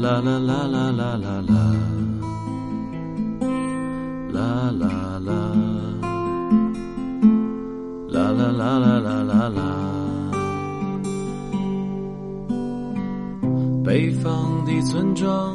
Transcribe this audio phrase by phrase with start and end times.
[0.00, 1.52] 啦啦啦啦啦啦啦，
[4.32, 5.28] 啦啦啦，
[8.08, 9.60] 啦啦啦啦啦啦啦。
[13.84, 15.54] 北方的村庄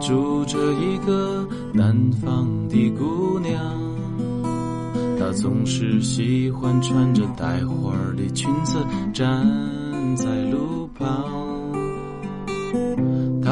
[0.00, 3.60] 住着一个南方的姑娘，
[5.18, 8.78] 她总是喜欢穿着带花的裙子
[9.12, 9.46] 站
[10.16, 11.53] 在路旁。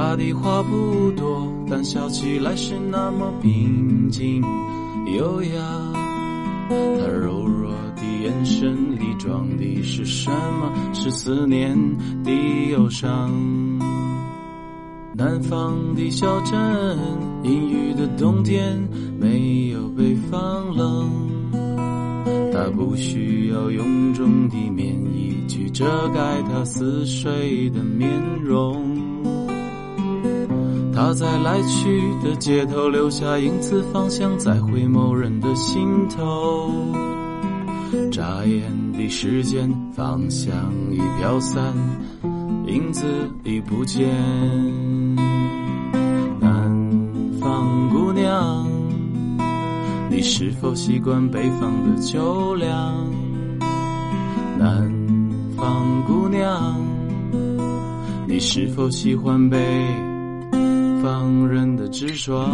[0.03, 4.43] 她的话不多，但笑起来是那么平静
[5.17, 5.93] 优雅。
[6.69, 10.73] 她柔弱的眼神里装的是什么？
[10.93, 11.79] 是思念
[12.25, 12.33] 的
[12.73, 13.31] 忧伤。
[15.15, 16.99] 南方的小镇，
[17.45, 18.77] 阴雨的冬天，
[19.21, 21.09] 没有北方冷。
[22.53, 29.01] 他不需要臃肿的棉衣去遮盖他似水的面容。
[30.95, 36.71] 他在来去的街头留下影子，方向在回眸人的心头。
[38.11, 40.55] 眨眼的时间，方向
[40.91, 41.75] 已飘散，
[42.67, 43.05] 影子
[43.43, 44.09] 已不见。
[46.39, 46.71] 南
[47.41, 48.67] 方姑娘，
[50.11, 53.11] 你是否习惯北方的秋凉？
[54.59, 54.93] 南
[55.57, 56.77] 方姑娘，
[58.29, 59.59] 你是否喜欢北
[61.03, 62.49] 方人的直爽？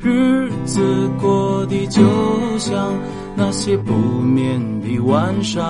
[0.00, 2.02] 日子过得就
[2.58, 2.92] 像
[3.36, 5.64] 那些不眠的晚上。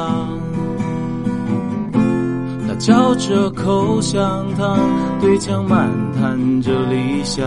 [2.67, 4.79] 他嚼着口香糖，
[5.21, 7.45] 对墙漫谈着理想。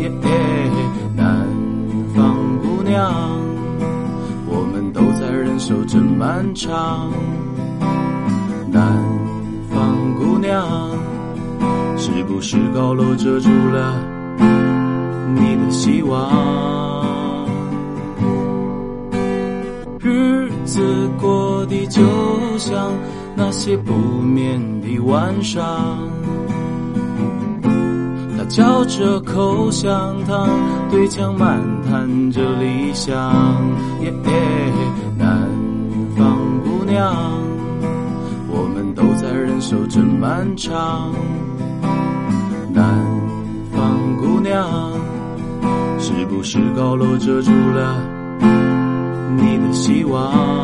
[0.00, 0.10] 耶，
[1.14, 1.46] 南
[2.14, 3.12] 方姑娘，
[4.48, 7.10] 我们都在忍受着漫长。
[8.72, 8.82] 南
[9.70, 10.66] 方姑娘，
[12.06, 14.00] 是不是高楼遮住了
[15.34, 17.48] 你的希望？
[19.98, 22.00] 日子过得就
[22.58, 22.92] 像
[23.34, 25.98] 那些不眠的晚上。
[28.38, 30.48] 他嚼着口香糖，
[30.88, 33.12] 对墙漫谈着理想。
[34.02, 34.12] 耶，
[35.18, 35.48] 南
[36.16, 37.12] 方姑娘，
[38.48, 41.12] 我们都在忍受着漫长。
[42.76, 42.84] 南
[43.72, 44.92] 方姑娘，
[45.98, 48.02] 是不是高楼遮住了
[49.38, 50.55] 你的希望？